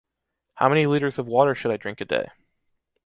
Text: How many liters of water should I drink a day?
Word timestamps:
How 0.55 0.67
many 0.67 0.87
liters 0.87 1.19
of 1.19 1.27
water 1.27 1.53
should 1.53 1.69
I 1.69 1.77
drink 1.77 2.01
a 2.01 2.05
day? 2.05 2.27